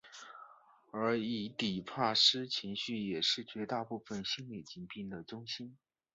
[0.89, 5.77] 而伊底帕斯情结也是绝大部分心理疾病的中心。